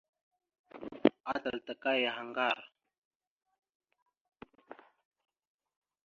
Atal 1.33 1.57
taka 1.67 1.91
yaha 2.03 2.23
ŋgar. 2.29 2.59